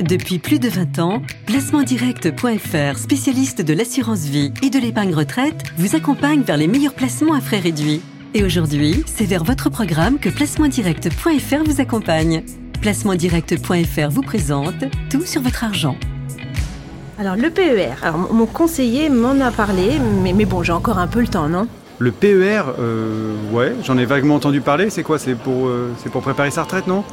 [0.00, 5.94] Depuis plus de 20 ans, placementdirect.fr, spécialiste de l'assurance vie et de l'épargne retraite, vous
[5.94, 8.00] accompagne vers les meilleurs placements à frais réduits.
[8.32, 12.42] Et aujourd'hui, c'est vers votre programme que placementdirect.fr vous accompagne.
[12.80, 15.96] Placementdirect.fr vous présente tout sur votre argent.
[17.18, 21.08] Alors le PER, alors mon conseiller m'en a parlé, mais, mais bon, j'ai encore un
[21.08, 21.68] peu le temps, non?
[21.98, 24.88] Le PER, euh, ouais, j'en ai vaguement entendu parler.
[24.88, 25.18] C'est quoi?
[25.18, 27.04] C'est pour, euh, c'est pour préparer sa retraite, non?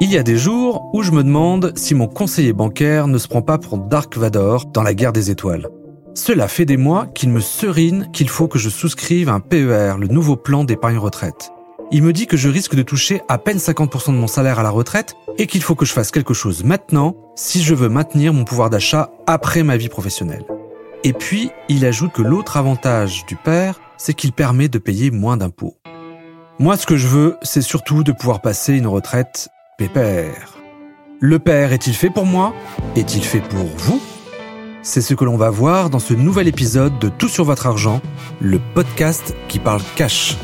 [0.00, 3.26] Il y a des jours où je me demande si mon conseiller bancaire ne se
[3.26, 5.68] prend pas pour Dark Vador dans la guerre des étoiles.
[6.14, 10.06] Cela fait des mois qu'il me serine qu'il faut que je souscrive un PER, le
[10.06, 11.50] nouveau plan d'épargne retraite.
[11.90, 14.62] Il me dit que je risque de toucher à peine 50% de mon salaire à
[14.62, 18.32] la retraite et qu'il faut que je fasse quelque chose maintenant si je veux maintenir
[18.32, 20.44] mon pouvoir d'achat après ma vie professionnelle.
[21.02, 25.36] Et puis, il ajoute que l'autre avantage du père, c'est qu'il permet de payer moins
[25.36, 25.79] d'impôts.
[26.60, 30.58] Moi, ce que je veux, c'est surtout de pouvoir passer une retraite pépère.
[31.18, 32.52] Le père est-il fait pour moi?
[32.96, 33.98] Est-il fait pour vous?
[34.82, 38.02] C'est ce que l'on va voir dans ce nouvel épisode de Tout sur votre argent,
[38.40, 40.36] le podcast qui parle cash.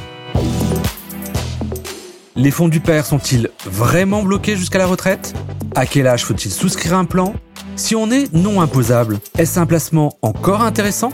[2.35, 5.35] Les fonds du père sont-ils vraiment bloqués jusqu'à la retraite?
[5.75, 7.35] À quel âge faut-il souscrire un plan?
[7.77, 11.13] Si on est non imposable, est-ce un placement encore intéressant?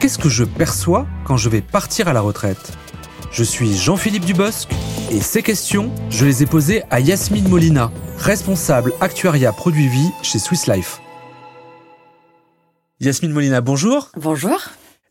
[0.00, 2.72] Qu'est-ce que je perçois quand je vais partir à la retraite?
[3.30, 4.68] Je suis Jean-Philippe Dubosc
[5.10, 10.38] et ces questions, je les ai posées à Yasmine Molina, responsable actuariat produit vie chez
[10.38, 11.00] Swiss Life.
[13.00, 14.10] Yasmine Molina, bonjour.
[14.16, 14.58] Bonjour.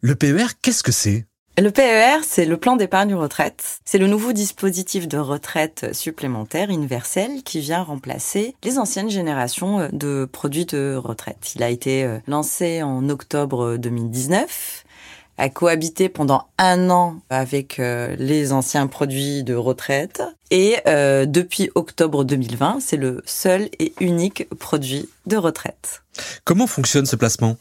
[0.02, 1.26] Le PER, qu'est-ce que c'est?
[1.58, 3.80] Le PER, c'est le plan d'épargne retraite.
[3.84, 10.24] C'est le nouveau dispositif de retraite supplémentaire universel qui vient remplacer les anciennes générations de
[10.32, 11.52] produits de retraite.
[11.56, 14.86] Il a été euh, lancé en octobre 2019
[15.40, 20.22] a cohabité pendant un an avec euh, les anciens produits de retraite.
[20.52, 26.04] Et euh, depuis octobre 2020, c'est le seul et unique produit de retraite.
[26.44, 27.56] Comment fonctionne ce placement?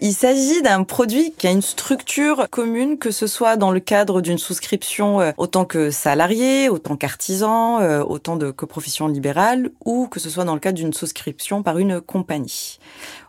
[0.00, 4.22] Il s'agit d'un produit qui a une structure commune, que ce soit dans le cadre
[4.22, 10.18] d'une souscription euh, autant que salarié, autant qu'artisan, autant de, que profession libérale, ou que
[10.18, 12.78] ce soit dans le cadre d'une souscription par une compagnie.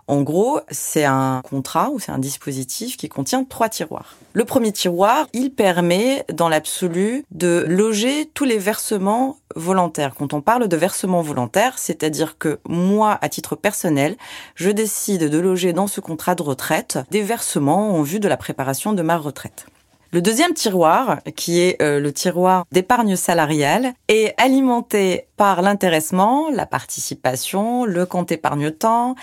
[0.08, 4.16] En gros, c'est un contrat ou c'est un dispositif qui contient trois tiroirs.
[4.34, 10.14] Le premier tiroir, il permet dans l'absolu de loger tous les versements volontaires.
[10.16, 14.18] Quand on parle de versements volontaires, c'est-à-dire que moi, à titre personnel,
[14.56, 18.38] je décide de loger dans ce contrat de retraite des versements en vue de la
[18.38, 19.68] préparation de ma retraite.
[20.14, 26.68] Le deuxième tiroir, qui est euh, le tiroir d'épargne salariale, est alimenté par l'intéressement, la
[26.68, 29.16] participation, le compte épargne-temps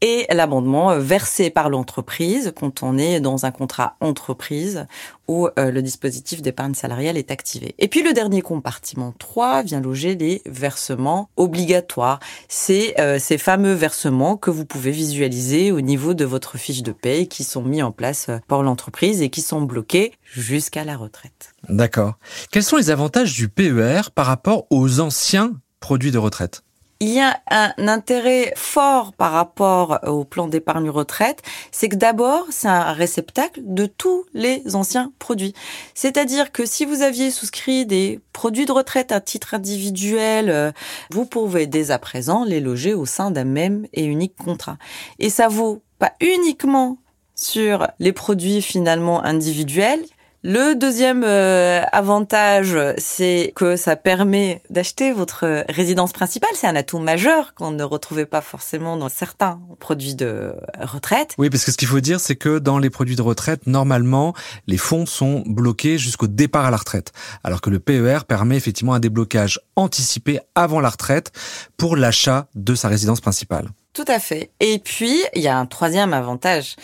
[0.00, 4.86] et l'abondement euh, versé par l'entreprise quand on est dans un contrat entreprise
[5.26, 7.74] où euh, le dispositif d'épargne salariale est activé.
[7.78, 12.20] Et puis le dernier compartiment 3 vient loger les versements obligatoires.
[12.48, 16.92] C'est euh, ces fameux versements que vous pouvez visualiser au niveau de votre fiche de
[16.92, 21.52] paye qui sont mis en place par l'entreprise et qui sont bloqués jusqu'à la retraite.
[21.68, 22.14] D'accord.
[22.50, 26.62] Quels sont les avantages du PER par rapport aux anciens produits de retraite?
[27.00, 32.46] Il y a un intérêt fort par rapport au plan d'épargne retraite, c'est que d'abord,
[32.50, 35.54] c'est un réceptacle de tous les anciens produits.
[35.94, 40.72] C'est-à-dire que si vous aviez souscrit des produits de retraite à titre individuel, euh,
[41.10, 44.76] vous pouvez dès à présent les loger au sein d'un même et unique contrat.
[45.20, 46.98] Et ça vaut pas uniquement
[47.36, 50.04] sur les produits finalement individuels,
[50.44, 56.50] le deuxième euh, avantage, c'est que ça permet d'acheter votre résidence principale.
[56.54, 61.34] C'est un atout majeur qu'on ne retrouvait pas forcément dans certains produits de retraite.
[61.38, 64.32] Oui, parce que ce qu'il faut dire, c'est que dans les produits de retraite, normalement,
[64.68, 67.12] les fonds sont bloqués jusqu'au départ à la retraite.
[67.42, 71.32] Alors que le PER permet effectivement un déblocage anticipé avant la retraite
[71.76, 73.70] pour l'achat de sa résidence principale.
[73.92, 74.50] Tout à fait.
[74.60, 76.76] Et puis, il y a un troisième avantage,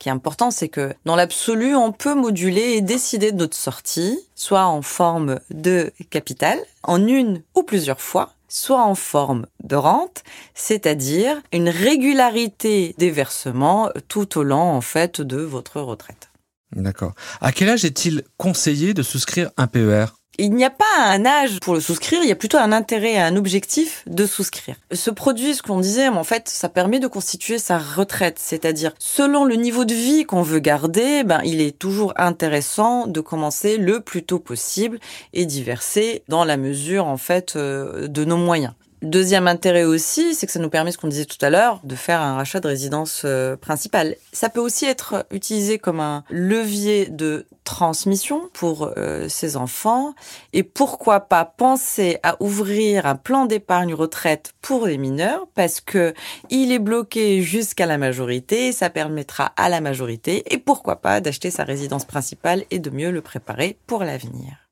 [0.00, 4.18] qui est important, c'est que dans l'absolu, on peut moduler et décider de notre sortie,
[4.34, 10.24] soit en forme de capital, en une ou plusieurs fois, soit en forme de rente,
[10.54, 16.30] c'est-à-dire une régularité des versements tout au long, en fait, de votre retraite.
[16.74, 17.14] D'accord.
[17.40, 20.06] À quel âge est-il conseillé de souscrire un PER
[20.40, 23.18] il n'y a pas un âge pour le souscrire, il y a plutôt un intérêt,
[23.18, 24.76] un objectif de souscrire.
[24.92, 29.44] Ce produit, ce qu'on disait, en fait, ça permet de constituer sa retraite, c'est-à-dire selon
[29.44, 34.00] le niveau de vie qu'on veut garder, ben il est toujours intéressant de commencer le
[34.00, 34.98] plus tôt possible
[35.32, 38.72] et d'y verser dans la mesure en fait euh, de nos moyens.
[39.02, 41.94] Deuxième intérêt aussi, c'est que ça nous permet, ce qu'on disait tout à l'heure, de
[41.94, 44.16] faire un rachat de résidence euh, principale.
[44.32, 50.14] Ça peut aussi être utilisé comme un levier de transmission pour euh, ses enfants
[50.52, 56.12] et pourquoi pas penser à ouvrir un plan d'épargne retraite pour les mineurs parce que
[56.50, 61.50] il est bloqué jusqu'à la majorité, ça permettra à la majorité et pourquoi pas d'acheter
[61.50, 64.69] sa résidence principale et de mieux le préparer pour l'avenir.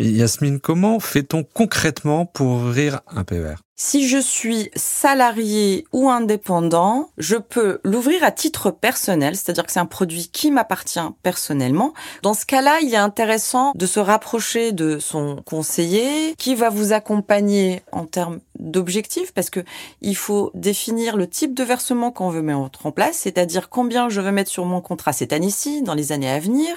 [0.00, 7.36] Yasmine, comment fait-on concrètement pour ouvrir un PER si je suis salarié ou indépendant, je
[7.36, 11.94] peux l'ouvrir à titre personnel, c'est-à-dire que c'est un produit qui m'appartient personnellement.
[12.20, 16.92] Dans ce cas-là, il est intéressant de se rapprocher de son conseiller qui va vous
[16.92, 19.60] accompagner en termes d'objectifs parce que
[20.02, 24.20] il faut définir le type de versement qu'on veut mettre en place, c'est-à-dire combien je
[24.20, 26.76] veux mettre sur mon contrat cette année-ci, dans les années à venir,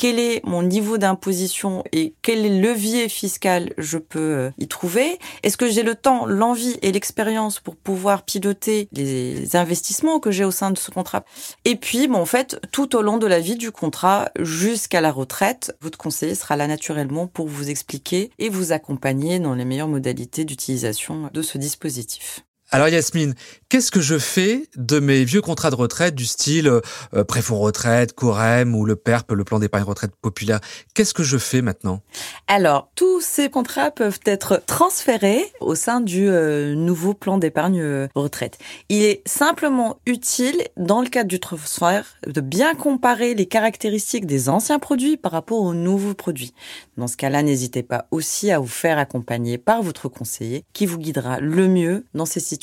[0.00, 5.18] quel est mon niveau d'imposition et quel levier fiscal je peux euh, y trouver.
[5.42, 10.44] Est-ce que j'ai le temps l'envie et l'expérience pour pouvoir piloter les investissements que j'ai
[10.44, 11.24] au sein de ce contrat.
[11.64, 15.12] Et puis, bon, en fait, tout au long de la vie du contrat jusqu'à la
[15.12, 19.86] retraite, votre conseiller sera là naturellement pour vous expliquer et vous accompagner dans les meilleures
[19.86, 22.42] modalités d'utilisation de ce dispositif.
[22.72, 23.34] Alors Yasmine,
[23.68, 28.12] qu'est-ce que je fais de mes vieux contrats de retraite du style euh, préfonds retraite,
[28.12, 30.60] Corem ou le PERP, le plan d'épargne retraite populaire?
[30.94, 32.00] Qu'est-ce que je fais maintenant?
[32.46, 38.06] Alors, tous ces contrats peuvent être transférés au sein du euh, nouveau plan d'épargne euh,
[38.14, 38.58] retraite.
[38.88, 44.48] Il est simplement utile, dans le cadre du transfert, de bien comparer les caractéristiques des
[44.48, 46.54] anciens produits par rapport aux nouveaux produits.
[46.96, 50.98] Dans ce cas-là, n'hésitez pas aussi à vous faire accompagner par votre conseiller qui vous
[50.98, 52.59] guidera le mieux dans ces situations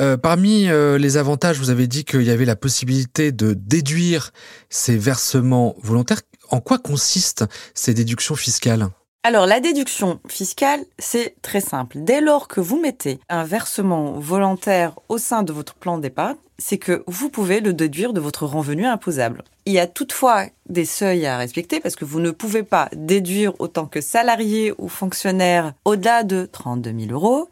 [0.00, 4.32] euh, parmi euh, les avantages, vous avez dit qu'il y avait la possibilité de déduire
[4.68, 6.20] ces versements volontaires.
[6.50, 7.44] En quoi consistent
[7.74, 8.88] ces déductions fiscales?
[9.24, 11.98] Alors la déduction fiscale, c'est très simple.
[12.00, 16.78] Dès lors que vous mettez un versement volontaire au sein de votre plan d'épargne, c'est
[16.78, 19.42] que vous pouvez le déduire de votre revenu imposable.
[19.66, 23.52] Il y a toutefois des seuils à respecter parce que vous ne pouvez pas déduire
[23.58, 27.48] autant que salarié ou fonctionnaire au-delà de 32 000 euros.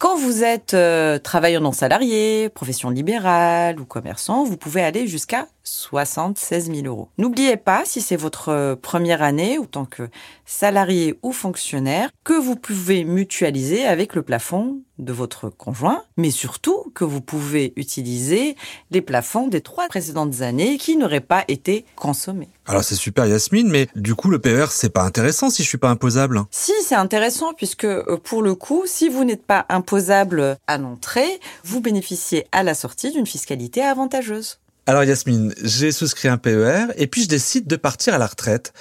[0.00, 5.46] Quand vous êtes euh, travailleur non salarié, profession libérale ou commerçant, vous pouvez aller jusqu'à
[5.64, 7.08] 76 000 euros.
[7.18, 10.08] N'oubliez pas, si c'est votre euh, première année, ou tant que
[10.44, 16.84] salarié ou fonctionnaire, que vous pouvez mutualiser avec le plafond de votre conjoint, mais surtout
[16.94, 18.56] que vous pouvez utiliser
[18.90, 22.50] les plafonds des trois précédentes années qui n'auraient pas été consommés.
[22.66, 25.78] Alors c'est super Yasmine, mais du coup le PER c'est pas intéressant si je suis
[25.78, 26.42] pas imposable.
[26.50, 31.40] Si c'est intéressant puisque euh, pour le coup, si vous n'êtes pas imposable à l'entrée,
[31.64, 34.58] vous bénéficiez à la sortie d'une fiscalité avantageuse.
[34.90, 38.72] Alors Yasmine, j'ai souscrit un PER et puis je décide de partir à la retraite.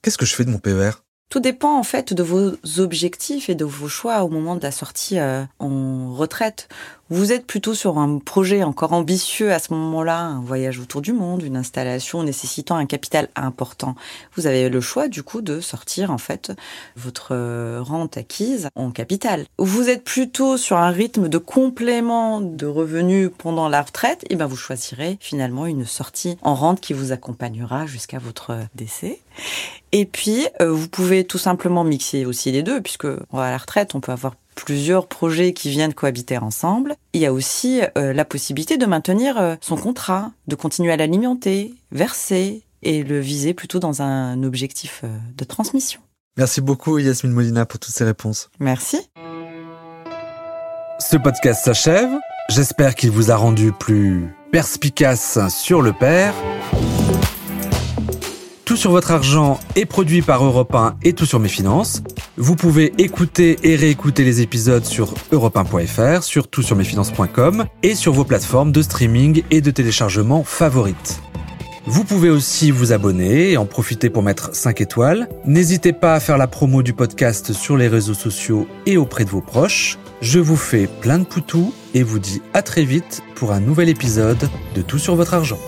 [0.00, 0.92] Qu'est-ce que je fais de mon PER
[1.30, 4.70] tout dépend en fait de vos objectifs et de vos choix au moment de la
[4.70, 6.70] sortie euh, en retraite.
[7.10, 11.14] Vous êtes plutôt sur un projet encore ambitieux à ce moment-là, un voyage autour du
[11.14, 13.94] monde, une installation nécessitant un capital important.
[14.36, 16.52] Vous avez le choix du coup de sortir en fait
[16.96, 19.46] votre rente acquise en capital.
[19.56, 24.44] Vous êtes plutôt sur un rythme de complément de revenus pendant la retraite, et ben
[24.44, 29.18] vous choisirez finalement une sortie en rente qui vous accompagnera jusqu'à votre décès.
[29.92, 33.94] Et puis, euh, vous pouvez tout simplement mixer aussi les deux, puisque à la retraite,
[33.94, 36.96] on peut avoir plusieurs projets qui viennent cohabiter ensemble.
[37.12, 40.96] Il y a aussi euh, la possibilité de maintenir euh, son contrat, de continuer à
[40.96, 46.00] l'alimenter, verser et le viser plutôt dans un objectif euh, de transmission.
[46.36, 48.50] Merci beaucoup Yasmine Molina pour toutes ces réponses.
[48.60, 48.98] Merci.
[51.00, 52.10] Ce podcast s'achève.
[52.48, 56.34] J'espère qu'il vous a rendu plus perspicace sur le père.
[58.78, 62.00] Tout sur votre argent est produit par Europe 1 et Tout sur mes finances.
[62.36, 68.70] Vous pouvez écouter et réécouter les épisodes sur europe1.fr, sur toutsurmesfinances.com et sur vos plateformes
[68.70, 71.20] de streaming et de téléchargement favorites.
[71.86, 75.28] Vous pouvez aussi vous abonner et en profiter pour mettre 5 étoiles.
[75.44, 79.30] N'hésitez pas à faire la promo du podcast sur les réseaux sociaux et auprès de
[79.30, 79.98] vos proches.
[80.20, 83.88] Je vous fais plein de poutous et vous dis à très vite pour un nouvel
[83.88, 85.58] épisode de Tout sur votre argent.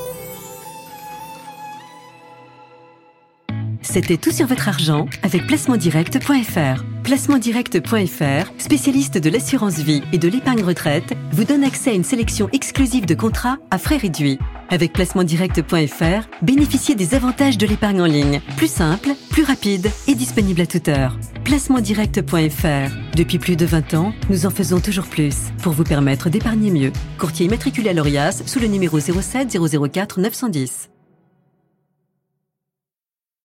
[3.90, 6.85] C'était tout sur votre argent avec placementdirect.fr.
[7.02, 12.49] Placementdirect.fr, spécialiste de l'assurance vie et de l'épargne retraite, vous donne accès à une sélection
[12.52, 14.38] exclusive de contrats à frais réduits.
[14.68, 20.61] Avec placementdirect.fr, bénéficiez des avantages de l'épargne en ligne, plus simple, plus rapide et disponible
[20.61, 21.18] à toute heure.
[21.42, 23.16] Placementdirect.fr.
[23.16, 26.92] Depuis plus de 20 ans, nous en faisons toujours plus pour vous permettre d'épargner mieux.
[27.18, 29.59] Courtier immatriculé à l'ORIAS sous le numéro 07
[29.90, 30.89] 004 910.